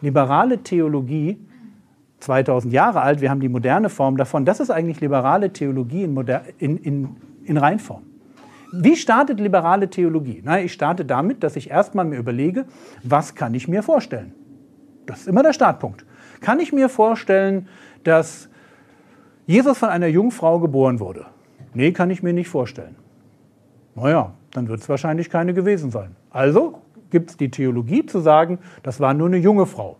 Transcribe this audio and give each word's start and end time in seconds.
liberale 0.00 0.58
Theologie, 0.58 1.38
2000 2.20 2.72
Jahre 2.72 3.00
alt, 3.00 3.20
wir 3.20 3.30
haben 3.30 3.40
die 3.40 3.48
moderne 3.48 3.88
Form 3.88 4.16
davon, 4.16 4.44
das 4.44 4.60
ist 4.60 4.70
eigentlich 4.70 5.00
liberale 5.00 5.52
Theologie 5.52 6.04
in, 6.04 6.14
Moder 6.14 6.42
in, 6.58 6.76
in, 6.78 7.16
in 7.44 7.56
Reinform. 7.56 8.02
Wie 8.72 8.96
startet 8.96 9.40
liberale 9.40 9.88
Theologie? 9.88 10.42
Na, 10.44 10.60
ich 10.60 10.72
starte 10.72 11.04
damit, 11.04 11.42
dass 11.42 11.56
ich 11.56 11.70
erstmal 11.70 12.04
mir 12.04 12.18
überlege, 12.18 12.66
was 13.02 13.34
kann 13.34 13.54
ich 13.54 13.66
mir 13.66 13.82
vorstellen? 13.82 14.34
Das 15.06 15.20
ist 15.20 15.28
immer 15.28 15.42
der 15.42 15.54
Startpunkt. 15.54 16.04
Kann 16.40 16.60
ich 16.60 16.72
mir 16.72 16.88
vorstellen, 16.88 17.66
dass 18.04 18.48
Jesus 19.46 19.78
von 19.78 19.88
einer 19.88 20.06
Jungfrau 20.06 20.58
geboren 20.60 21.00
wurde? 21.00 21.26
Nee, 21.72 21.92
kann 21.92 22.10
ich 22.10 22.22
mir 22.22 22.34
nicht 22.34 22.48
vorstellen. 22.48 22.96
Naja, 23.94 24.32
dann 24.52 24.68
wird 24.68 24.80
es 24.80 24.88
wahrscheinlich 24.88 25.30
keine 25.30 25.54
gewesen 25.54 25.90
sein. 25.90 26.14
Also 26.30 26.82
gibt 27.10 27.30
es 27.30 27.36
die 27.36 27.50
Theologie 27.50 28.06
zu 28.06 28.20
sagen, 28.20 28.58
das 28.82 29.00
war 29.00 29.14
nur 29.14 29.28
eine 29.28 29.38
junge 29.38 29.66
Frau. 29.66 29.96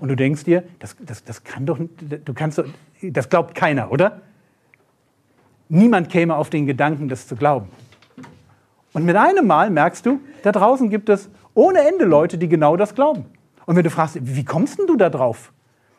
Und 0.00 0.08
du 0.08 0.16
denkst 0.16 0.44
dir, 0.44 0.64
das, 0.78 0.96
das, 1.00 1.24
das 1.24 1.44
kann 1.44 1.66
doch, 1.66 1.78
du 1.78 2.34
kannst 2.34 2.62
das 3.02 3.28
glaubt 3.28 3.54
keiner, 3.54 3.92
oder? 3.92 4.22
Niemand 5.68 6.08
käme 6.08 6.36
auf 6.36 6.50
den 6.50 6.66
Gedanken, 6.66 7.08
das 7.08 7.26
zu 7.26 7.36
glauben. 7.36 7.68
Und 8.92 9.04
mit 9.04 9.16
einem 9.16 9.46
Mal 9.46 9.70
merkst 9.70 10.04
du, 10.04 10.20
da 10.42 10.52
draußen 10.52 10.90
gibt 10.90 11.08
es 11.08 11.30
ohne 11.54 11.80
Ende 11.80 12.04
Leute, 12.04 12.38
die 12.38 12.48
genau 12.48 12.76
das 12.76 12.94
glauben. 12.94 13.26
Und 13.66 13.76
wenn 13.76 13.84
du 13.84 13.90
fragst, 13.90 14.18
wie 14.20 14.44
kommst 14.44 14.78
denn 14.78 14.86
du 14.86 14.96
da 14.96 15.10
drauf? 15.10 15.52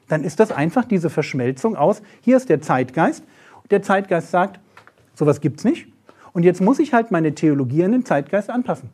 Dann 0.08 0.24
ist 0.24 0.40
das 0.40 0.52
einfach 0.52 0.84
diese 0.84 1.10
Verschmelzung 1.10 1.76
aus, 1.76 2.02
hier 2.20 2.36
ist 2.36 2.50
der 2.50 2.62
Zeitgeist. 2.62 3.24
Der 3.70 3.82
Zeitgeist 3.82 4.30
sagt, 4.30 4.60
sowas 5.16 5.40
gibt 5.40 5.60
es 5.60 5.64
nicht. 5.64 5.88
Und 6.34 6.44
jetzt 6.44 6.62
muss 6.62 6.80
ich 6.80 6.94
halt 6.94 7.12
meine 7.12 7.34
Theologie 7.34 7.84
an 7.86 7.94
den 7.94 8.06
Zeitgeist 8.06 8.50
anpassen. 8.50 8.90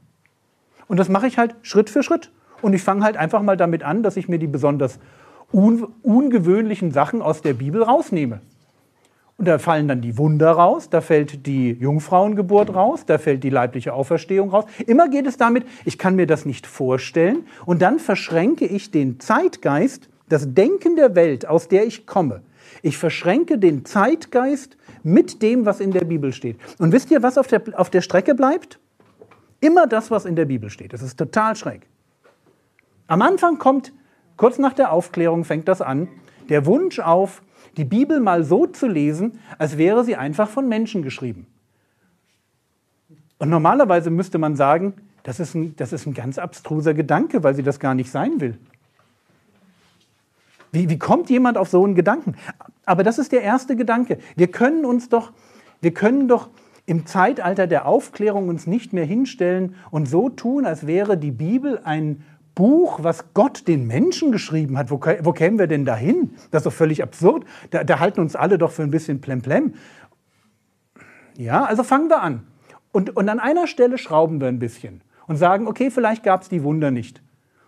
Und 0.88 0.98
das 0.98 1.10
mache 1.10 1.28
ich 1.28 1.38
halt 1.38 1.56
Schritt 1.62 1.90
für 1.90 2.04
Schritt. 2.04 2.32
Und 2.62 2.74
ich 2.74 2.82
fange 2.82 3.04
halt 3.04 3.18
einfach 3.18 3.42
mal 3.42 3.58
damit 3.58 3.84
an, 3.84 4.04
dass 4.04 4.18
ich 4.18 4.28
mir 4.28 4.40
die 4.40 4.48
besonders 4.48 5.00
un 5.54 5.88
ungewöhnlichen 6.04 6.92
Sachen 6.92 7.22
aus 7.22 7.42
der 7.42 7.54
Bibel 7.54 7.84
rausnehme. 7.84 8.42
Und 9.38 9.48
da 9.48 9.60
fallen 9.60 9.88
dann 9.88 10.02
die 10.02 10.18
Wunder 10.18 10.50
raus, 10.50 10.90
da 10.90 11.00
fällt 11.00 11.46
die 11.46 11.72
Jungfrauengeburt 11.74 12.74
raus, 12.74 13.06
da 13.06 13.20
fällt 13.20 13.44
die 13.44 13.52
leibliche 13.52 13.94
Auferstehung 13.94 14.50
raus. 14.50 14.66
Immer 14.88 15.10
geht 15.10 15.28
es 15.28 15.38
damit, 15.38 15.64
ich 15.86 16.00
kann 16.00 16.16
mir 16.16 16.26
das 16.26 16.46
nicht 16.46 16.66
vorstellen. 16.66 17.46
Und 17.66 17.84
dann 17.84 18.00
verschränke 18.00 18.66
ich 18.66 18.90
den 18.90 19.20
Zeitgeist, 19.20 20.10
das 20.28 20.56
Denken 20.56 20.96
der 20.96 21.14
Welt, 21.14 21.48
aus 21.48 21.68
der 21.68 21.86
ich 21.86 22.08
komme. 22.08 22.42
Ich 22.82 22.98
verschränke 22.98 23.60
den 23.60 23.86
Zeitgeist 23.86 24.76
mit 25.04 25.44
dem, 25.44 25.66
was 25.66 25.80
in 25.80 25.92
der 25.92 26.06
Bibel 26.06 26.34
steht. 26.34 26.58
Und 26.80 26.92
wisst 26.92 27.12
ihr, 27.12 27.22
was 27.22 27.38
auf 27.38 27.48
der, 27.48 27.62
auf 27.76 27.92
der 27.92 28.02
Strecke 28.02 28.34
bleibt? 28.34 28.80
Immer 29.60 29.88
das, 29.88 30.12
was 30.12 30.26
in 30.26 30.36
der 30.36 30.46
Bibel 30.46 30.70
steht. 30.70 30.94
Das 30.94 31.02
ist 31.02 31.18
total 31.18 31.56
schräg. 31.56 31.88
Am 33.08 33.22
Anfang 33.22 33.58
kommt, 33.58 33.94
kurz 34.36 34.58
nach 34.58 34.74
der 34.74 34.92
Aufklärung 34.92 35.46
fängt 35.46 35.68
das 35.68 35.82
an, 35.82 36.08
der 36.50 36.66
Wunsch 36.66 37.00
auf, 37.00 37.42
die 37.78 37.86
Bibel 37.86 38.20
mal 38.20 38.44
so 38.44 38.66
zu 38.66 38.88
lesen, 38.88 39.40
als 39.58 39.78
wäre 39.78 40.04
sie 40.04 40.16
einfach 40.16 40.50
von 40.50 40.68
Menschen 40.68 41.04
geschrieben. 41.04 41.48
Und 43.40 43.50
normalerweise 43.50 44.10
müsste 44.10 44.38
man 44.38 44.56
sagen, 44.56 44.94
das 45.24 45.40
ist 45.40 45.56
ein, 45.56 45.76
das 45.76 45.94
ist 45.94 46.06
ein 46.06 46.14
ganz 46.14 46.38
abstruser 46.38 46.94
Gedanke, 46.94 47.44
weil 47.44 47.56
sie 47.56 47.64
das 47.64 47.80
gar 47.80 47.94
nicht 47.94 48.10
sein 48.10 48.40
will. 48.42 48.58
Wie, 50.72 50.90
wie 50.90 51.00
kommt 51.00 51.30
jemand 51.30 51.58
auf 51.58 51.70
so 51.70 51.84
einen 51.84 51.96
Gedanken? 51.96 52.36
Aber 52.86 53.04
das 53.04 53.20
ist 53.20 53.32
der 53.32 53.42
erste 53.42 53.76
Gedanke. 53.76 54.18
Wir 54.36 54.48
können 54.48 54.86
uns 54.86 55.10
doch, 55.10 55.32
wir 55.82 55.94
können 55.94 56.28
doch 56.28 56.50
im 56.88 57.06
Zeitalter 57.06 57.68
der 57.68 57.86
Aufklärung 57.86 58.48
uns 58.48 58.66
nicht 58.66 58.94
mehr 58.94 59.06
hinstellen 59.06 59.76
und 59.92 60.08
so 60.08 60.30
tun, 60.30 60.66
als 60.66 60.88
wäre 60.88 61.18
die 61.18 61.32
Bibel 61.32 61.82
ein 61.84 62.24
Buch, 62.56 63.04
was 63.04 63.34
Gott 63.34 63.68
den 63.68 63.86
Menschen 63.86 64.32
geschrieben 64.32 64.78
hat. 64.78 64.90
Wo, 64.90 65.00
wo 65.22 65.34
kämen 65.34 65.60
wir 65.60 65.68
denn 65.68 65.86
dahin? 65.86 66.32
Das 66.50 66.62
ist 66.62 66.66
doch 66.66 66.74
völlig 66.74 67.04
absurd. 67.04 67.46
Da, 67.70 67.84
da 67.84 68.00
halten 68.00 68.22
uns 68.22 68.36
alle 68.38 68.58
doch 68.58 68.72
für 68.72 68.84
ein 68.84 68.90
bisschen 68.90 69.20
plemplem. 69.20 69.74
Ja, 71.38 71.66
also 71.66 71.84
fangen 71.84 72.10
wir 72.10 72.24
an. 72.24 72.48
Und, 72.94 73.16
und 73.16 73.28
an 73.28 73.40
einer 73.40 73.68
Stelle 73.68 73.98
schrauben 73.98 74.40
wir 74.40 74.48
ein 74.48 74.58
bisschen 74.58 75.02
und 75.28 75.36
sagen, 75.36 75.68
okay, 75.68 75.92
vielleicht 75.92 76.24
gab 76.24 76.42
es 76.42 76.50
die 76.50 76.64
Wunder 76.64 76.90
nicht. 76.90 77.22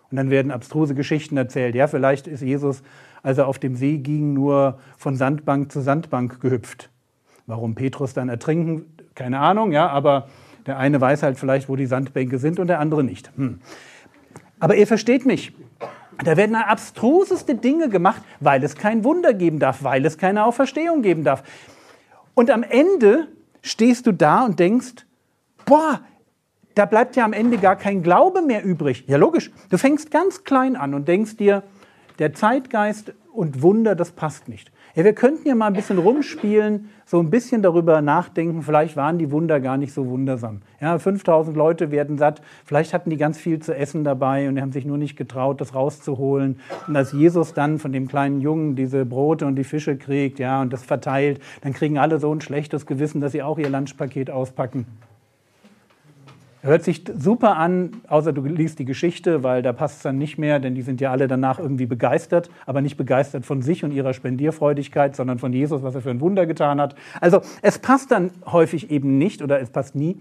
Und 0.09 0.15
dann 0.15 0.29
werden 0.29 0.49
abstruse 0.49 0.95
Geschichten 0.95 1.35
erzählt. 1.35 1.75
Ja, 1.75 1.87
vielleicht 1.87 2.25
ist 2.25 2.41
Jesus, 2.41 2.83
als 3.21 3.37
er 3.37 3.47
auf 3.47 3.59
dem 3.59 3.75
See 3.75 3.97
ging, 3.97 4.33
nur 4.33 4.79
von 4.97 5.17
Sandbank 5.17 5.73
zu 5.73 5.81
Sandbank 5.81 6.39
gehüpft. 6.39 6.89
Warum 7.45 7.75
Petrus 7.75 8.13
dann 8.13 8.29
ertrinken 8.29 8.85
keine 9.19 9.39
Ahnung, 9.39 9.73
ja, 9.73 9.89
aber 9.89 10.29
der 10.65 10.77
eine 10.77 11.01
weiß 11.01 11.23
halt 11.23 11.37
vielleicht, 11.37 11.67
wo 11.67 11.75
die 11.75 11.87
Sandbänke 11.87 12.39
sind 12.39 12.57
und 12.57 12.67
der 12.67 12.79
andere 12.79 13.03
nicht. 13.03 13.29
Hm. 13.35 13.59
Aber 14.61 14.75
ihr 14.75 14.87
versteht 14.87 15.25
mich. 15.25 15.51
Da 16.23 16.37
werden 16.37 16.55
abstruseste 16.55 17.55
Dinge 17.55 17.89
gemacht, 17.89 18.21
weil 18.39 18.63
es 18.63 18.75
kein 18.75 19.03
Wunder 19.03 19.33
geben 19.33 19.59
darf, 19.59 19.83
weil 19.83 20.05
es 20.05 20.17
keine 20.17 20.45
Auferstehung 20.45 21.01
geben 21.01 21.25
darf. 21.25 21.43
Und 22.33 22.49
am 22.49 22.63
Ende 22.63 23.27
stehst 23.61 24.07
du 24.07 24.13
da 24.13 24.45
und 24.45 24.57
denkst, 24.57 25.05
boah, 25.65 25.99
da 26.75 26.85
bleibt 26.85 27.17
ja 27.17 27.25
am 27.25 27.33
Ende 27.33 27.57
gar 27.57 27.75
kein 27.75 28.03
Glaube 28.03 28.41
mehr 28.41 28.63
übrig. 28.63 29.03
Ja, 29.07 29.17
logisch. 29.17 29.51
Du 29.69 29.77
fängst 29.77 30.11
ganz 30.11 30.45
klein 30.45 30.77
an 30.77 30.93
und 30.93 31.09
denkst 31.09 31.35
dir, 31.35 31.63
der 32.19 32.33
Zeitgeist 32.33 33.13
und 33.33 33.61
Wunder, 33.61 33.95
das 33.95 34.11
passt 34.11 34.49
nicht. 34.49 34.71
Ja, 34.95 35.03
wir 35.03 35.13
könnten 35.13 35.47
ja 35.47 35.55
mal 35.55 35.67
ein 35.67 35.73
bisschen 35.73 35.97
rumspielen, 35.97 36.89
so 37.05 37.19
ein 37.19 37.29
bisschen 37.29 37.61
darüber 37.61 38.01
nachdenken, 38.01 38.63
vielleicht 38.63 38.95
waren 38.97 39.17
die 39.17 39.31
Wunder 39.31 39.59
gar 39.59 39.77
nicht 39.77 39.93
so 39.93 40.07
wundersam. 40.07 40.61
Ja, 40.81 40.97
5000 40.97 41.55
Leute 41.55 41.91
werden 41.91 42.17
satt, 42.17 42.41
vielleicht 42.65 42.93
hatten 42.93 43.09
die 43.09 43.17
ganz 43.17 43.37
viel 43.37 43.59
zu 43.59 43.75
essen 43.75 44.03
dabei 44.03 44.49
und 44.49 44.59
haben 44.59 44.71
sich 44.71 44.85
nur 44.85 44.97
nicht 44.97 45.15
getraut, 45.15 45.61
das 45.61 45.75
rauszuholen. 45.75 46.59
Und 46.87 46.95
als 46.95 47.11
Jesus 47.11 47.53
dann 47.53 47.79
von 47.79 47.93
dem 47.93 48.07
kleinen 48.07 48.41
Jungen 48.41 48.75
diese 48.75 49.05
Brote 49.05 49.45
und 49.45 49.55
die 49.55 49.63
Fische 49.63 49.97
kriegt, 49.97 50.39
ja, 50.39 50.61
und 50.61 50.73
das 50.73 50.83
verteilt, 50.83 51.39
dann 51.61 51.73
kriegen 51.73 51.97
alle 51.97 52.19
so 52.19 52.33
ein 52.33 52.41
schlechtes 52.41 52.85
Gewissen, 52.85 53.21
dass 53.21 53.31
sie 53.31 53.43
auch 53.43 53.59
ihr 53.59 53.69
Lunchpaket 53.69 54.31
auspacken. 54.31 54.85
Hört 56.61 56.83
sich 56.83 57.05
super 57.17 57.55
an, 57.55 58.01
außer 58.09 58.33
du 58.33 58.43
liest 58.43 58.79
die 58.79 58.85
Geschichte, 58.85 59.43
weil 59.43 59.61
da 59.61 59.71
passt 59.71 59.97
es 59.97 60.03
dann 60.03 60.17
nicht 60.17 60.37
mehr, 60.37 60.59
denn 60.59 60.75
die 60.75 60.81
sind 60.81 60.99
ja 60.99 61.09
alle 61.09 61.29
danach 61.29 61.57
irgendwie 61.57 61.85
begeistert, 61.85 62.49
aber 62.65 62.81
nicht 62.81 62.97
begeistert 62.97 63.45
von 63.45 63.61
sich 63.61 63.85
und 63.85 63.91
ihrer 63.91 64.13
Spendierfreudigkeit, 64.13 65.15
sondern 65.15 65.39
von 65.39 65.53
Jesus, 65.53 65.83
was 65.83 65.95
er 65.95 66.01
für 66.01 66.09
ein 66.09 66.19
Wunder 66.19 66.45
getan 66.45 66.81
hat. 66.81 66.95
Also 67.21 67.39
es 67.61 67.79
passt 67.79 68.11
dann 68.11 68.31
häufig 68.45 68.91
eben 68.91 69.17
nicht 69.17 69.41
oder 69.41 69.61
es 69.61 69.69
passt 69.69 69.95
nie. 69.95 70.17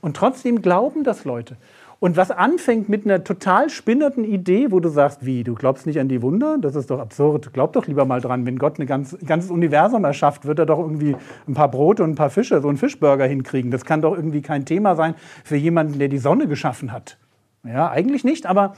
Und 0.00 0.16
trotzdem 0.16 0.62
glauben 0.62 1.02
das 1.02 1.24
Leute. 1.24 1.56
Und 1.98 2.16
was 2.18 2.30
anfängt 2.30 2.90
mit 2.90 3.06
einer 3.06 3.24
total 3.24 3.70
spinnerten 3.70 4.22
Idee, 4.22 4.70
wo 4.70 4.80
du 4.80 4.90
sagst, 4.90 5.24
wie, 5.24 5.44
du 5.44 5.54
glaubst 5.54 5.86
nicht 5.86 5.98
an 5.98 6.08
die 6.08 6.20
Wunder? 6.20 6.58
Das 6.58 6.76
ist 6.76 6.90
doch 6.90 6.98
absurd. 6.98 7.54
Glaub 7.54 7.72
doch 7.72 7.86
lieber 7.86 8.04
mal 8.04 8.20
dran, 8.20 8.44
wenn 8.44 8.58
Gott 8.58 8.78
ein 8.78 8.86
ganz, 8.86 9.16
ganzes 9.24 9.50
Universum 9.50 10.04
erschafft, 10.04 10.44
wird 10.44 10.58
er 10.58 10.66
doch 10.66 10.78
irgendwie 10.78 11.16
ein 11.48 11.54
paar 11.54 11.70
Brote 11.70 12.04
und 12.04 12.10
ein 12.10 12.14
paar 12.14 12.28
Fische, 12.28 12.60
so 12.60 12.68
einen 12.68 12.76
Fischburger 12.76 13.26
hinkriegen. 13.26 13.70
Das 13.70 13.86
kann 13.86 14.02
doch 14.02 14.14
irgendwie 14.14 14.42
kein 14.42 14.66
Thema 14.66 14.94
sein 14.94 15.14
für 15.42 15.56
jemanden, 15.56 15.98
der 15.98 16.08
die 16.08 16.18
Sonne 16.18 16.48
geschaffen 16.48 16.92
hat. 16.92 17.16
Ja, 17.64 17.90
eigentlich 17.90 18.24
nicht, 18.24 18.44
aber 18.46 18.74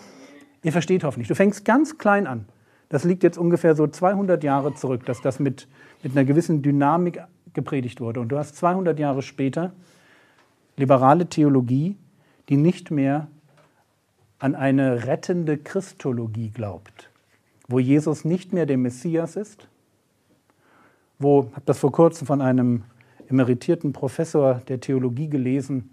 ihr 0.62 0.72
versteht 0.72 1.02
hoffentlich. 1.02 1.28
Du 1.28 1.34
fängst 1.34 1.64
ganz 1.64 1.98
klein 1.98 2.26
an. 2.26 2.46
Das 2.88 3.04
liegt 3.04 3.22
jetzt 3.24 3.36
ungefähr 3.36 3.74
so 3.74 3.86
200 3.86 4.42
Jahre 4.44 4.74
zurück, 4.74 5.04
dass 5.04 5.20
das 5.20 5.40
mit, 5.40 5.68
mit 6.02 6.12
einer 6.12 6.24
gewissen 6.24 6.62
Dynamik 6.62 7.20
gepredigt 7.52 8.00
wurde. 8.00 8.20
Und 8.20 8.28
du 8.28 8.38
hast 8.38 8.56
200 8.56 8.98
Jahre 8.98 9.22
später 9.22 9.72
liberale 10.76 11.26
Theologie, 11.26 11.96
die 12.48 12.56
nicht 12.56 12.90
mehr 12.90 13.28
an 14.38 14.54
eine 14.54 15.06
rettende 15.06 15.58
Christologie 15.58 16.50
glaubt, 16.50 17.10
wo 17.66 17.78
Jesus 17.78 18.24
nicht 18.24 18.52
mehr 18.52 18.66
der 18.66 18.78
Messias 18.78 19.36
ist, 19.36 19.68
wo, 21.18 21.46
ich 21.48 21.52
habe 21.52 21.66
das 21.66 21.78
vor 21.78 21.92
kurzem 21.92 22.26
von 22.26 22.40
einem 22.40 22.84
emeritierten 23.28 23.92
Professor 23.92 24.62
der 24.68 24.80
Theologie 24.80 25.28
gelesen, 25.28 25.90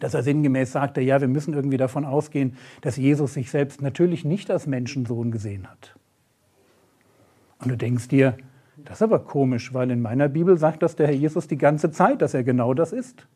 dass 0.00 0.14
er 0.14 0.22
sinngemäß 0.22 0.72
sagte, 0.72 1.00
ja, 1.00 1.20
wir 1.20 1.28
müssen 1.28 1.54
irgendwie 1.54 1.76
davon 1.76 2.04
ausgehen, 2.04 2.56
dass 2.80 2.96
Jesus 2.96 3.34
sich 3.34 3.50
selbst 3.50 3.80
natürlich 3.80 4.24
nicht 4.24 4.50
als 4.50 4.66
Menschensohn 4.66 5.30
gesehen 5.30 5.70
hat. 5.70 5.94
Und 7.60 7.70
du 7.70 7.76
denkst 7.76 8.08
dir, 8.08 8.36
das 8.76 8.98
ist 8.98 9.02
aber 9.02 9.20
komisch, 9.20 9.72
weil 9.72 9.90
in 9.90 10.02
meiner 10.02 10.28
Bibel 10.28 10.58
sagt 10.58 10.82
das 10.82 10.96
der 10.96 11.06
Herr 11.06 11.14
Jesus 11.14 11.46
die 11.46 11.56
ganze 11.56 11.92
Zeit, 11.92 12.20
dass 12.20 12.34
er 12.34 12.42
genau 12.42 12.74
das 12.74 12.92
ist. 12.92 13.26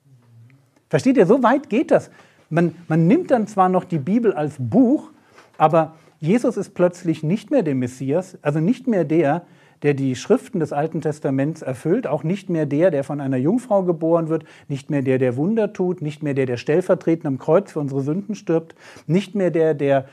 Versteht 0.89 1.17
ihr, 1.17 1.27
so 1.27 1.43
weit 1.43 1.69
geht 1.69 1.91
das. 1.91 2.11
Man, 2.51 2.75
man 2.89 3.07
nimmt 3.07 3.31
dann 3.31 3.47
zwar 3.47 3.69
noch 3.69 3.85
die 3.85 3.99
Bibel 3.99 4.33
als 4.33 4.57
Buch, 4.59 5.11
aber 5.59 5.95
Jesus 6.19 6.57
ist 6.57 6.75
plötzlich 6.75 7.23
nicht 7.23 7.51
mehr 7.51 7.63
der 7.63 7.75
Messias, 7.75 8.39
also 8.43 8.59
nicht 8.59 8.87
mehr 8.87 9.05
der, 9.05 9.43
der 9.83 9.95
die 9.95 10.17
Schriften 10.17 10.61
des 10.61 10.73
Alten 10.73 11.01
Testaments 11.01 11.63
erfüllt, 11.63 12.07
auch 12.07 12.25
nicht 12.25 12.51
mehr 12.51 12.67
der, 12.67 12.91
der 12.91 13.05
von 13.05 13.21
einer 13.21 13.37
Jungfrau 13.37 13.85
geboren 13.85 14.29
wird, 14.29 14.45
nicht 14.67 14.91
mehr 14.91 15.03
der, 15.03 15.19
der 15.19 15.37
Wunder 15.37 15.73
tut, 15.73 16.03
nicht 16.03 16.23
mehr 16.23 16.35
der, 16.35 16.47
der 16.47 16.57
stellvertretend 16.57 17.27
am 17.27 17.39
Kreuz 17.39 17.73
für 17.73 17.81
unsere 17.81 18.01
Sünden 18.01 18.35
stirbt, 18.35 18.75
nicht 19.07 19.35
mehr 19.35 19.51
der, 19.51 19.75
der 19.75 20.07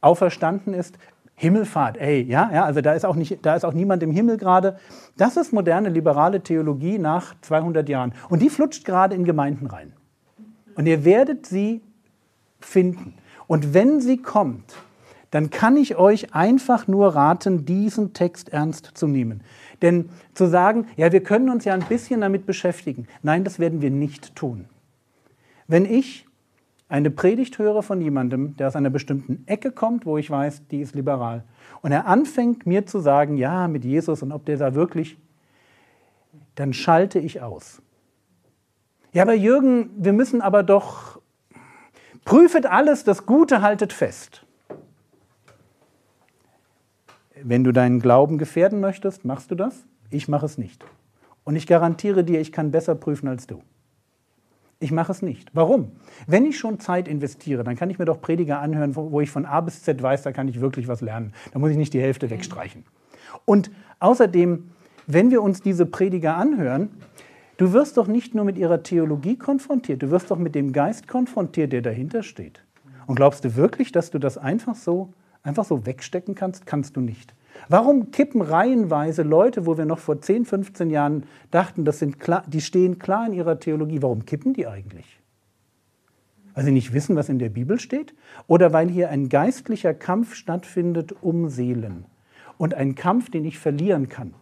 auferstanden 0.00 0.74
ist. 0.74 0.98
Himmelfahrt, 1.36 1.96
ey, 1.96 2.22
ja, 2.22 2.50
ja, 2.52 2.64
also 2.64 2.80
da 2.80 2.92
ist 2.92 3.04
auch 3.04 3.16
nicht, 3.16 3.44
da 3.44 3.56
ist 3.56 3.64
auch 3.64 3.72
niemand 3.72 4.04
im 4.04 4.12
Himmel 4.12 4.36
gerade. 4.36 4.78
Das 5.16 5.36
ist 5.36 5.52
moderne 5.52 5.88
liberale 5.88 6.40
Theologie 6.40 6.98
nach 6.98 7.34
200 7.40 7.88
Jahren 7.88 8.14
und 8.28 8.40
die 8.40 8.50
flutscht 8.50 8.84
gerade 8.84 9.16
in 9.16 9.24
Gemeinden 9.24 9.66
rein. 9.66 9.92
Und 10.74 10.86
ihr 10.86 11.04
werdet 11.04 11.46
sie 11.46 11.80
finden. 12.60 13.14
Und 13.46 13.74
wenn 13.74 14.00
sie 14.00 14.18
kommt, 14.18 14.74
dann 15.30 15.50
kann 15.50 15.76
ich 15.76 15.96
euch 15.96 16.32
einfach 16.32 16.86
nur 16.86 17.08
raten, 17.16 17.64
diesen 17.64 18.12
Text 18.12 18.50
ernst 18.50 18.92
zu 18.94 19.08
nehmen. 19.08 19.42
Denn 19.82 20.08
zu 20.32 20.46
sagen, 20.46 20.86
ja, 20.96 21.10
wir 21.10 21.22
können 21.22 21.50
uns 21.50 21.64
ja 21.64 21.74
ein 21.74 21.82
bisschen 21.82 22.20
damit 22.20 22.46
beschäftigen, 22.46 23.08
nein, 23.22 23.42
das 23.42 23.58
werden 23.58 23.82
wir 23.82 23.90
nicht 23.90 24.36
tun. 24.36 24.66
Wenn 25.66 25.86
ich 25.86 26.26
eine 26.88 27.10
Predigt 27.10 27.58
höre 27.58 27.82
von 27.82 28.00
jemandem, 28.00 28.56
der 28.56 28.68
aus 28.68 28.76
einer 28.76 28.90
bestimmten 28.90 29.42
Ecke 29.46 29.72
kommt, 29.72 30.06
wo 30.06 30.18
ich 30.18 30.30
weiß, 30.30 30.68
die 30.70 30.80
ist 30.80 30.94
liberal, 30.94 31.42
und 31.82 31.90
er 31.90 32.06
anfängt 32.06 32.66
mir 32.66 32.86
zu 32.86 33.00
sagen, 33.00 33.36
ja, 33.36 33.66
mit 33.66 33.84
Jesus 33.84 34.22
und 34.22 34.30
ob 34.30 34.44
der 34.46 34.56
da 34.56 34.74
wirklich, 34.74 35.18
dann 36.54 36.72
schalte 36.72 37.18
ich 37.18 37.42
aus. 37.42 37.82
Ja, 39.14 39.22
aber 39.22 39.34
Jürgen, 39.34 39.90
wir 39.96 40.12
müssen 40.12 40.42
aber 40.42 40.64
doch, 40.64 41.20
prüfet 42.24 42.66
alles, 42.66 43.04
das 43.04 43.26
Gute 43.26 43.62
haltet 43.62 43.92
fest. 43.92 44.44
Wenn 47.40 47.62
du 47.62 47.70
deinen 47.70 48.00
Glauben 48.00 48.38
gefährden 48.38 48.80
möchtest, 48.80 49.24
machst 49.24 49.52
du 49.52 49.54
das? 49.54 49.84
Ich 50.10 50.26
mache 50.26 50.46
es 50.46 50.58
nicht. 50.58 50.84
Und 51.44 51.54
ich 51.54 51.68
garantiere 51.68 52.24
dir, 52.24 52.40
ich 52.40 52.50
kann 52.50 52.72
besser 52.72 52.96
prüfen 52.96 53.28
als 53.28 53.46
du. 53.46 53.62
Ich 54.80 54.90
mache 54.90 55.12
es 55.12 55.22
nicht. 55.22 55.48
Warum? 55.54 55.92
Wenn 56.26 56.44
ich 56.44 56.58
schon 56.58 56.80
Zeit 56.80 57.06
investiere, 57.06 57.62
dann 57.62 57.76
kann 57.76 57.90
ich 57.90 58.00
mir 58.00 58.06
doch 58.06 58.20
Prediger 58.20 58.58
anhören, 58.58 58.96
wo 58.96 59.20
ich 59.20 59.30
von 59.30 59.46
A 59.46 59.60
bis 59.60 59.84
Z 59.84 60.02
weiß, 60.02 60.22
da 60.22 60.32
kann 60.32 60.48
ich 60.48 60.60
wirklich 60.60 60.88
was 60.88 61.02
lernen. 61.02 61.32
Da 61.52 61.60
muss 61.60 61.70
ich 61.70 61.76
nicht 61.76 61.94
die 61.94 62.00
Hälfte 62.00 62.30
wegstreichen. 62.30 62.84
Und 63.44 63.70
außerdem, 64.00 64.70
wenn 65.06 65.30
wir 65.30 65.40
uns 65.40 65.62
diese 65.62 65.86
Prediger 65.86 66.36
anhören, 66.36 66.90
du 67.56 67.72
wirst 67.72 67.96
doch 67.96 68.06
nicht 68.06 68.34
nur 68.34 68.44
mit 68.44 68.58
ihrer 68.58 68.82
Theologie 68.82 69.36
konfrontiert, 69.36 70.02
du 70.02 70.10
wirst 70.10 70.30
doch 70.30 70.38
mit 70.38 70.54
dem 70.54 70.72
Geist 70.72 71.08
konfrontiert, 71.08 71.72
der 71.72 71.82
dahinter 71.82 72.22
steht. 72.22 72.62
Und 73.06 73.16
glaubst 73.16 73.44
du 73.44 73.56
wirklich, 73.56 73.92
dass 73.92 74.10
du 74.10 74.18
das 74.18 74.38
einfach 74.38 74.74
so 74.74 75.10
einfach 75.44 75.64
so 75.64 75.86
wegstecken 75.86 76.34
kannst, 76.34 76.66
kannst 76.66 76.96
du 76.96 77.00
nicht. 77.00 77.34
Warum 77.68 78.10
kippen 78.10 78.42
reihenweise 78.42 79.22
Leute, 79.22 79.66
wo 79.66 79.78
wir 79.78 79.84
noch 79.84 80.00
vor 80.00 80.20
10, 80.20 80.44
15 80.44 80.90
Jahren 80.90 81.24
dachten, 81.52 81.84
das 81.84 82.00
sind 82.00 82.18
klar, 82.18 82.42
die 82.48 82.60
stehen 82.60 82.98
klar 82.98 83.26
in 83.26 83.32
ihrer 83.32 83.60
Theologie, 83.60 84.02
warum 84.02 84.24
kippen 84.24 84.54
die 84.54 84.66
eigentlich? 84.66 85.20
Weil 86.54 86.64
sie 86.64 86.72
nicht 86.72 86.92
wissen, 86.92 87.14
was 87.14 87.28
in 87.28 87.38
der 87.38 87.48
Bibel 87.48 87.78
steht? 87.78 88.14
Oder 88.46 88.72
weil 88.72 88.88
hier 88.88 89.10
ein 89.10 89.28
geistlicher 89.28 89.94
Kampf 89.94 90.34
stattfindet 90.34 91.14
um 91.20 91.48
Seelen? 91.48 92.06
Und 92.58 92.74
ein 92.74 92.94
Kampf, 92.94 93.30
den 93.30 93.44
ich 93.44 93.58
verlieren 93.58 94.08
kann. 94.08 94.34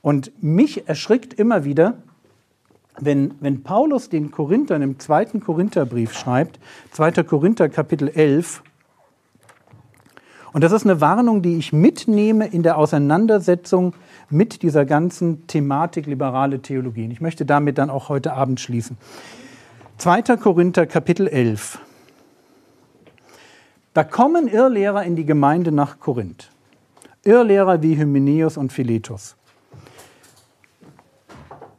Und 0.00 0.32
mich 0.42 0.88
erschrickt 0.88 1.34
immer 1.34 1.64
wieder, 1.64 2.02
wenn, 2.98 3.34
wenn 3.40 3.62
Paulus 3.62 4.08
den 4.08 4.30
Korinthern 4.30 4.82
im 4.82 4.98
zweiten 4.98 5.40
Korintherbrief 5.40 6.12
schreibt, 6.12 6.58
2. 6.92 7.22
Korinther 7.24 7.68
Kapitel 7.68 8.08
11, 8.08 8.62
und 10.52 10.62
das 10.62 10.72
ist 10.72 10.84
eine 10.84 11.00
Warnung, 11.00 11.40
die 11.40 11.56
ich 11.56 11.72
mitnehme 11.72 12.46
in 12.46 12.62
der 12.62 12.76
Auseinandersetzung 12.76 13.94
mit 14.28 14.62
dieser 14.62 14.84
ganzen 14.84 15.46
Thematik 15.46 16.06
liberale 16.06 16.60
Theologie. 16.60 17.08
Ich 17.10 17.22
möchte 17.22 17.46
damit 17.46 17.78
dann 17.78 17.88
auch 17.88 18.10
heute 18.10 18.34
Abend 18.34 18.60
schließen. 18.60 18.98
2. 19.96 20.36
Korinther 20.36 20.86
Kapitel 20.86 21.26
11. 21.26 21.78
Da 23.94 24.04
kommen 24.04 24.46
Irrlehrer 24.46 25.04
in 25.04 25.16
die 25.16 25.24
Gemeinde 25.24 25.72
nach 25.72 25.98
Korinth. 26.00 26.50
Irrlehrer 27.24 27.82
wie 27.82 27.96
Hymenäus 27.96 28.56
und 28.56 28.72
Philetus. 28.72 29.36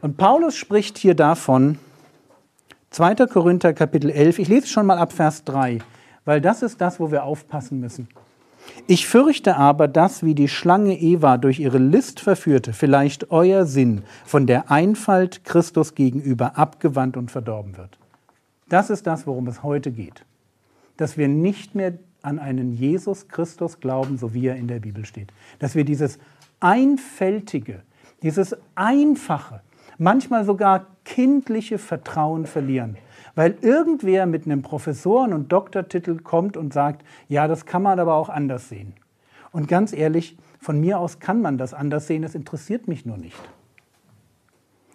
Und 0.04 0.18
Paulus 0.18 0.58
spricht 0.58 0.98
hier 0.98 1.16
davon, 1.16 1.80
2. 2.90 3.16
Korinther 3.28 3.72
Kapitel 3.72 4.10
11, 4.10 4.38
ich 4.38 4.50
lese 4.50 4.68
schon 4.68 4.86
mal 4.86 4.98
ab 4.98 5.14
Vers 5.14 5.46
3, 5.46 5.80
weil 6.26 6.42
das 6.42 6.62
ist 6.62 6.82
das, 6.82 7.00
wo 7.00 7.10
wir 7.10 7.24
aufpassen 7.24 7.80
müssen. 7.80 8.10
Ich 8.86 9.08
fürchte 9.08 9.56
aber, 9.56 9.88
dass, 9.88 10.22
wie 10.22 10.36
die 10.36 10.50
Schlange 10.50 11.00
Eva 11.00 11.38
durch 11.38 11.62
ihre 11.62 11.78
List 11.78 12.20
verführte, 12.20 12.74
vielleicht 12.74 13.32
euer 13.32 13.66
Sinn 13.66 14.04
von 14.26 14.46
der 14.46 14.70
Einfalt 14.70 15.46
Christus 15.46 15.96
gegenüber 15.96 16.58
abgewandt 16.58 17.16
und 17.16 17.32
verdorben 17.32 17.78
wird. 17.78 17.98
Das 18.68 18.90
ist 18.90 19.08
das, 19.08 19.26
worum 19.26 19.48
es 19.48 19.64
heute 19.64 19.90
geht. 19.90 20.26
Dass 20.98 21.16
wir 21.16 21.30
nicht 21.30 21.76
mehr 21.76 21.94
an 22.24 22.40
einen 22.40 22.74
Jesus 22.74 23.30
Christus 23.30 23.80
glauben, 23.80 24.18
so 24.18 24.34
wie 24.34 24.48
er 24.48 24.58
in 24.58 24.68
der 24.68 24.82
Bibel 24.82 25.06
steht. 25.06 25.32
Dass 25.60 25.76
wir 25.76 25.86
dieses 25.86 26.20
einfältige, 26.60 27.84
dieses 28.22 28.54
einfache, 28.76 29.62
manchmal 30.04 30.46
sogar 30.46 30.88
kindliche 31.04 31.78
Vertrauen 31.78 32.46
verlieren 32.46 32.98
weil 33.36 33.56
irgendwer 33.62 34.26
mit 34.26 34.46
einem 34.46 34.62
Professoren- 34.62 35.34
und 35.34 35.52
Doktortitel 35.52 36.20
kommt 36.20 36.58
und 36.58 36.74
sagt, 36.74 37.04
ja, 37.28 37.48
das 37.48 37.66
kann 37.66 37.82
man 37.82 38.00
aber 38.00 38.16
auch 38.16 38.30
anders 38.30 38.70
sehen. 38.70 38.94
Und 39.52 39.68
ganz 39.68 39.94
ehrlich, 39.94 40.38
von 40.60 40.80
mir 40.80 41.00
aus 41.00 41.20
kann 41.20 41.42
man 41.42 41.58
das 41.58 41.74
anders 41.74 42.08
sehen, 42.08 42.24
es 42.24 42.36
interessiert 42.36 42.88
mich 42.88 43.06
nur 43.06 43.18
nicht. 43.18 43.38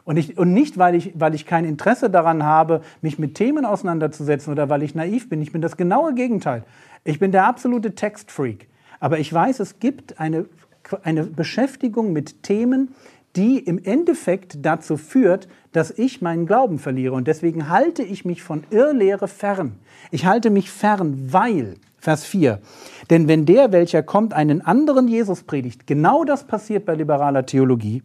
Und, 0.05 0.17
ich, 0.17 0.39
und 0.39 0.55
nicht, 0.55 0.79
weil 0.79 0.95
ich, 0.95 1.13
weil 1.17 1.35
ich 1.35 1.45
kein 1.45 1.67
Interesse 1.67 2.09
daran 2.09 2.43
habe, 2.43 2.81
mich 3.03 3.19
mit 3.19 3.35
Themen 3.35 3.67
auseinanderzusetzen 3.67 4.53
oder 4.53 4.71
weil 4.71 4.83
ich 4.83 4.95
naiv 4.95 5.29
bin. 5.29 5.43
Ich 5.43 5.53
bin 5.53 5.61
das 5.61 5.77
genaue 5.77 6.15
Gegenteil. 6.15 6.65
Ich 7.05 7.19
bin 7.19 7.31
der 7.31 7.47
absolute 7.47 7.95
Textfreak. 7.95 8.69
Aber 9.01 9.19
ich 9.19 9.31
weiß, 9.31 9.61
es 9.61 9.81
gibt 9.81 10.19
eine, 10.19 10.47
eine 11.03 11.25
Beschäftigung 11.25 12.15
mit 12.15 12.43
Themen, 12.43 12.95
die 13.37 13.59
im 13.59 13.79
Endeffekt 13.83 14.65
dazu 14.65 14.97
führt, 14.97 15.49
dass 15.73 15.91
ich 15.91 16.23
meinen 16.23 16.47
Glauben 16.47 16.79
verliere. 16.79 17.15
Und 17.15 17.29
deswegen 17.29 17.69
halte 17.69 18.03
ich 18.03 18.25
mich 18.25 18.43
von 18.43 18.65
Irrlehre 18.71 19.29
fern. 19.29 19.77
Ich 20.11 20.27
halte 20.27 20.51
mich 20.51 20.71
fern, 20.71 21.29
weil, 21.33 21.77
Vers 21.99 22.25
4, 22.25 22.61
denn 23.11 23.29
wenn 23.29 23.47
der, 23.47 23.73
welcher 23.73 24.03
kommt, 24.03 24.33
einen 24.33 24.61
anderen 24.61 25.09
Jesus 25.09 25.43
predigt, 25.43 25.87
genau 25.87 26.25
das 26.25 26.47
passiert 26.47 26.85
bei 26.85 26.95
liberaler 26.95 27.45
Theologie, 27.45 28.03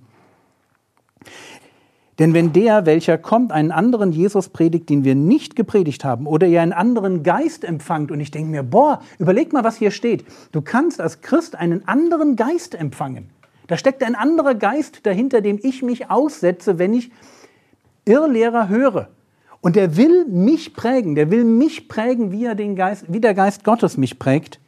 denn 2.19 2.33
wenn 2.33 2.53
der, 2.53 2.85
welcher 2.85 3.17
kommt, 3.17 3.51
einen 3.51 3.71
anderen 3.71 4.11
Jesus 4.11 4.49
predigt, 4.49 4.89
den 4.89 5.03
wir 5.03 5.15
nicht 5.15 5.55
gepredigt 5.55 6.05
haben, 6.05 6.27
oder 6.27 6.45
ihr 6.45 6.61
einen 6.61 6.73
anderen 6.73 7.23
Geist 7.23 7.63
empfangt, 7.63 8.11
und 8.11 8.19
ich 8.19 8.29
denke 8.29 8.51
mir, 8.51 8.63
boah, 8.63 9.01
überleg 9.17 9.51
mal, 9.51 9.63
was 9.63 9.77
hier 9.77 9.91
steht. 9.91 10.25
Du 10.51 10.61
kannst 10.61 11.01
als 11.01 11.21
Christ 11.21 11.55
einen 11.55 11.87
anderen 11.87 12.35
Geist 12.35 12.75
empfangen. 12.75 13.29
Da 13.67 13.77
steckt 13.77 14.03
ein 14.03 14.15
anderer 14.15 14.55
Geist 14.55 15.05
dahinter, 15.05 15.41
dem 15.41 15.59
ich 15.61 15.81
mich 15.83 16.09
aussetze, 16.09 16.79
wenn 16.79 16.93
ich 16.93 17.11
Irrlehrer 18.05 18.67
höre. 18.67 19.09
Und 19.61 19.77
der 19.77 19.95
will 19.95 20.25
mich 20.25 20.73
prägen, 20.73 21.15
der 21.15 21.31
will 21.31 21.45
mich 21.45 21.87
prägen, 21.87 22.31
wie, 22.31 22.45
er 22.45 22.55
den 22.55 22.75
Geist, 22.75 23.05
wie 23.07 23.21
der 23.21 23.33
Geist 23.33 23.63
Gottes 23.63 23.95
mich 23.95 24.19
prägt. 24.19 24.59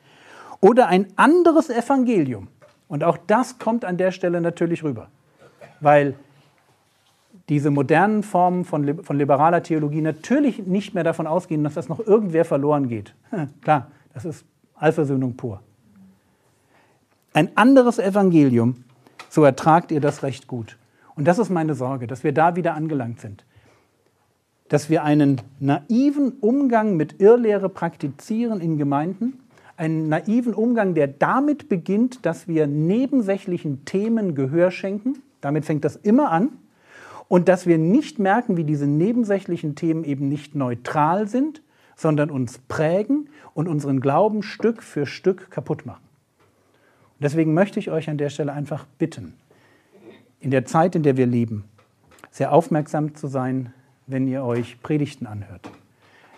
Oder 0.62 0.88
ein 0.88 1.08
anderes 1.18 1.70
Evangelium. 1.70 2.48
Und 2.88 3.04
auch 3.04 3.18
das 3.28 3.60
kommt 3.60 3.84
an 3.84 3.98
der 3.98 4.12
Stelle 4.12 4.40
natürlich 4.40 4.84
rüber. 4.84 5.10
Weil 5.82 6.16
diese 7.50 7.72
modernen 7.72 8.24
Formen 8.24 8.64
von, 8.64 9.04
von 9.04 9.18
liberaler 9.18 9.62
Theologie 9.62 10.02
natürlich 10.02 10.66
nicht 10.66 10.94
mehr 10.94 11.04
davon 11.04 11.28
ausgehen, 11.28 11.64
dass 11.64 11.74
das 11.74 11.90
noch 11.90 12.00
irgendwer 12.00 12.46
verloren 12.46 12.88
geht. 12.88 13.14
Klar, 13.62 13.92
das 14.14 14.24
ist 14.24 14.46
Allversöhnung 14.76 15.36
pur. 15.36 15.62
Ein 17.34 17.50
anderes 17.56 18.00
Evangelium, 18.00 18.85
so 19.36 19.44
ertragt 19.44 19.92
ihr 19.92 20.00
das 20.00 20.24
recht 20.24 20.48
gut. 20.48 20.78
Und 21.14 21.28
das 21.28 21.40
ist 21.40 21.50
meine 21.50 21.76
Sorge, 21.76 22.08
dass 22.08 22.24
wir 22.24 22.32
da 22.32 22.56
wieder 22.56 22.74
angelangt 22.74 23.20
sind. 23.20 23.44
Dass 24.70 24.90
wir 24.90 25.04
einen 25.04 25.42
naiven 25.60 26.38
Umgang 26.40 26.96
mit 26.96 27.20
Irrlehre 27.20 27.68
praktizieren 27.68 28.62
in 28.62 28.78
Gemeinden, 28.78 29.42
einen 29.76 30.08
naiven 30.08 30.54
Umgang, 30.54 30.94
der 30.94 31.10
damit 31.10 31.68
beginnt, 31.68 32.26
dass 32.26 32.48
wir 32.48 32.66
nebensächlichen 32.66 33.84
Themen 33.84 34.36
Gehör 34.36 34.72
schenken. 34.72 35.22
Damit 35.42 35.66
fängt 35.66 35.84
das 35.84 35.98
immer 35.98 36.32
an. 36.32 36.54
Und 37.28 37.50
dass 37.50 37.66
wir 37.68 37.78
nicht 37.78 38.20
merken, 38.20 38.56
wie 38.56 38.64
diese 38.64 38.88
nebensächlichen 38.88 39.76
Themen 39.76 40.06
eben 40.06 40.30
nicht 40.30 40.56
neutral 40.56 41.28
sind, 41.28 41.62
sondern 41.98 42.32
uns 42.32 42.60
prägen 42.70 43.28
und 43.54 43.68
unseren 43.68 44.00
Glauben 44.00 44.44
Stück 44.44 44.82
für 44.82 45.06
Stück 45.06 45.52
kaputt 45.52 45.86
machen. 45.86 46.05
Und 47.18 47.24
deswegen 47.24 47.54
möchte 47.54 47.80
ich 47.80 47.92
euch 47.92 48.10
an 48.10 48.18
der 48.18 48.30
Stelle 48.30 48.52
einfach 48.52 48.86
bitten, 48.98 49.34
in 50.40 50.52
der 50.52 50.66
Zeit, 50.66 50.96
in 50.96 51.04
der 51.04 51.16
wir 51.18 51.26
leben, 51.26 51.64
sehr 52.30 52.52
aufmerksam 52.52 53.16
zu 53.16 53.28
sein, 53.28 53.74
wenn 54.06 54.28
ihr 54.28 54.44
euch 54.44 54.82
Predigten 54.82 55.26
anhört. 55.26 55.72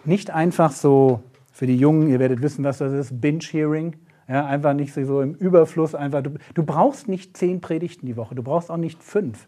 Nicht 0.05 0.29
einfach 0.29 0.71
so 0.71 1.23
für 1.51 1.65
die 1.65 1.77
Jungen, 1.77 2.07
ihr 2.07 2.19
werdet 2.19 2.41
wissen, 2.41 2.63
was 2.63 2.77
das 2.77 2.93
ist, 2.93 3.19
Binge-Hearing. 3.19 3.95
Ja, 4.27 4.45
einfach 4.45 4.73
nicht 4.73 4.93
so 4.93 5.21
im 5.21 5.33
Überfluss. 5.33 5.95
Einfach. 5.95 6.21
Du, 6.21 6.35
du 6.53 6.63
brauchst 6.63 7.07
nicht 7.07 7.35
zehn 7.35 7.61
Predigten 7.61 8.05
die 8.05 8.15
Woche, 8.15 8.35
du 8.35 8.43
brauchst 8.43 8.69
auch 8.69 8.77
nicht 8.77 9.01
fünf. 9.01 9.47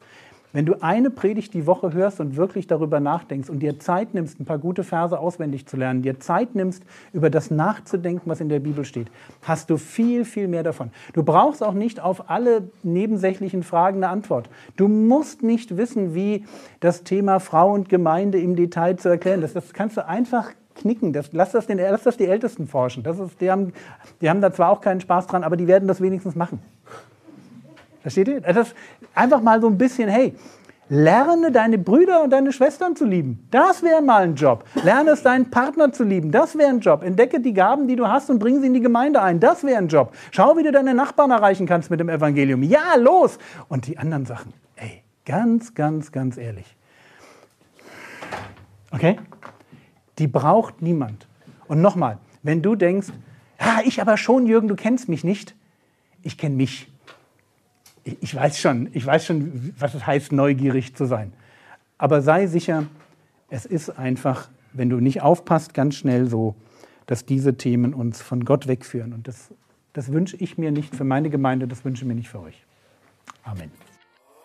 Wenn 0.51 0.65
du 0.65 0.81
eine 0.81 1.11
Predigt 1.11 1.53
die 1.53 1.67
Woche 1.67 1.93
hörst 1.93 2.19
und 2.19 2.35
wirklich 2.35 2.65
darüber 2.65 2.99
nachdenkst 2.99 3.51
und 3.51 3.59
dir 3.59 3.77
Zeit 3.77 4.15
nimmst, 4.15 4.39
ein 4.39 4.45
paar 4.45 4.57
gute 4.57 4.83
Verse 4.83 5.17
auswendig 5.17 5.67
zu 5.67 5.77
lernen, 5.77 6.01
dir 6.01 6.19
Zeit 6.19 6.55
nimmst, 6.55 6.83
über 7.13 7.29
das 7.29 7.51
nachzudenken, 7.51 8.27
was 8.27 8.41
in 8.41 8.49
der 8.49 8.59
Bibel 8.59 8.83
steht, 8.83 9.11
hast 9.43 9.69
du 9.69 9.77
viel, 9.77 10.25
viel 10.25 10.47
mehr 10.47 10.63
davon. 10.63 10.89
Du 11.13 11.21
brauchst 11.21 11.63
auch 11.63 11.73
nicht 11.73 11.99
auf 11.99 12.31
alle 12.31 12.71
nebensächlichen 12.81 13.61
Fragen 13.61 13.97
eine 13.97 14.09
Antwort. 14.09 14.49
Du 14.75 14.87
musst 14.87 15.43
nicht 15.43 15.77
wissen, 15.77 16.15
wie 16.15 16.45
das 16.79 17.03
Thema 17.03 17.39
Frau 17.39 17.71
und 17.71 17.87
Gemeinde 17.87 18.39
im 18.39 18.55
Detail 18.55 18.95
zu 18.95 19.07
erklären 19.07 19.43
ist. 19.43 19.55
Das 19.55 19.73
kannst 19.73 19.97
du 19.97 20.07
einfach 20.07 20.49
knicken. 20.79 21.13
Das, 21.13 21.31
lass, 21.31 21.51
das 21.51 21.67
den, 21.67 21.77
lass 21.77 22.03
das 22.03 22.17
die 22.17 22.25
Ältesten 22.25 22.67
forschen. 22.67 23.03
Das 23.03 23.19
ist, 23.19 23.39
die, 23.39 23.51
haben, 23.51 23.73
die 24.21 24.29
haben 24.29 24.41
da 24.41 24.51
zwar 24.51 24.69
auch 24.71 24.81
keinen 24.81 25.01
Spaß 25.01 25.27
dran, 25.27 25.43
aber 25.43 25.57
die 25.57 25.67
werden 25.67 25.87
das 25.87 26.01
wenigstens 26.01 26.35
machen. 26.35 26.59
Versteht 28.01 28.27
ihr? 28.27 28.41
Das 28.41 28.73
einfach 29.13 29.41
mal 29.41 29.61
so 29.61 29.67
ein 29.67 29.77
bisschen, 29.77 30.09
hey, 30.09 30.35
lerne 30.89 31.51
deine 31.51 31.77
Brüder 31.77 32.23
und 32.23 32.31
deine 32.31 32.51
Schwestern 32.51 32.95
zu 32.95 33.05
lieben. 33.05 33.47
Das 33.51 33.83
wäre 33.83 34.01
mal 34.01 34.23
ein 34.23 34.35
Job. 34.35 34.65
Lerne 34.83 35.11
es 35.11 35.23
deinen 35.23 35.49
Partner 35.49 35.91
zu 35.93 36.03
lieben. 36.03 36.31
Das 36.31 36.57
wäre 36.57 36.69
ein 36.69 36.79
Job. 36.79 37.03
Entdecke 37.03 37.39
die 37.39 37.53
Gaben, 37.53 37.87
die 37.87 37.95
du 37.95 38.07
hast 38.07 38.29
und 38.29 38.39
bring 38.39 38.59
sie 38.59 38.67
in 38.67 38.73
die 38.73 38.81
Gemeinde 38.81 39.21
ein. 39.21 39.39
Das 39.39 39.63
wäre 39.63 39.77
ein 39.77 39.87
Job. 39.87 40.13
Schau, 40.31 40.57
wie 40.57 40.63
du 40.63 40.71
deine 40.71 40.93
Nachbarn 40.93 41.31
erreichen 41.31 41.67
kannst 41.67 41.91
mit 41.91 41.99
dem 41.99 42.09
Evangelium. 42.09 42.63
Ja, 42.63 42.95
los! 42.95 43.37
Und 43.67 43.87
die 43.87 43.97
anderen 43.97 44.25
Sachen, 44.25 44.53
ey, 44.75 45.03
ganz, 45.25 45.75
ganz, 45.75 46.11
ganz 46.11 46.37
ehrlich. 46.37 46.75
Okay? 48.91 49.19
Die 50.17 50.27
braucht 50.27 50.81
niemand. 50.81 51.27
Und 51.67 51.81
nochmal, 51.81 52.17
wenn 52.41 52.63
du 52.63 52.75
denkst, 52.75 53.09
ah, 53.59 53.81
ich 53.85 54.01
aber 54.01 54.17
schon, 54.17 54.47
Jürgen, 54.47 54.67
du 54.67 54.75
kennst 54.75 55.07
mich 55.07 55.23
nicht. 55.23 55.55
Ich 56.23 56.37
kenne 56.37 56.55
mich. 56.55 56.88
Ich, 58.03 58.33
weiß 58.35 58.59
schon, 58.59 58.89
ich 58.93 59.05
weiß 59.05 59.25
schon, 59.25 59.73
was 59.77 59.93
es 59.93 60.05
heißt, 60.05 60.31
neugierig 60.31 60.95
zu 60.95 61.05
sein. 61.05 61.33
Aber 61.97 62.21
sei 62.21 62.47
sicher, 62.47 62.85
es 63.49 63.65
ist 63.65 63.89
einfach, 63.89 64.49
wenn 64.73 64.89
du 64.89 64.99
nicht 64.99 65.21
aufpasst, 65.21 65.73
ganz 65.73 65.95
schnell 65.95 66.27
so, 66.27 66.55
dass 67.05 67.25
diese 67.25 67.55
Themen 67.55 67.93
uns 67.93 68.21
von 68.21 68.45
Gott 68.45 68.67
wegführen. 68.67 69.13
Und 69.13 69.27
das, 69.27 69.49
das 69.93 70.11
wünsche 70.11 70.37
ich 70.37 70.57
mir 70.57 70.71
nicht 70.71 70.95
für 70.95 71.03
meine 71.03 71.29
Gemeinde, 71.29 71.67
das 71.67 71.83
wünsche 71.83 72.03
ich 72.03 72.07
mir 72.07 72.15
nicht 72.15 72.29
für 72.29 72.41
euch. 72.41 72.63
Amen. 73.43 73.71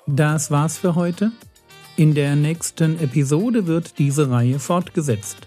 Das 0.06 0.50
war's 0.50 0.78
für 0.78 0.94
heute. 0.94 1.32
In 1.96 2.14
der 2.14 2.36
nächsten 2.36 2.98
Episode 2.98 3.66
wird 3.66 3.98
diese 3.98 4.30
Reihe 4.30 4.58
fortgesetzt. 4.58 5.46